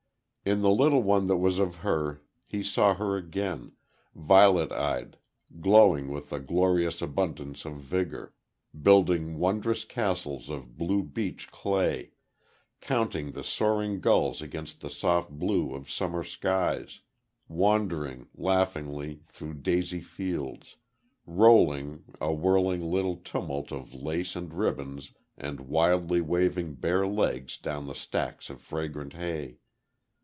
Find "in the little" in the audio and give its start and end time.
0.43-1.03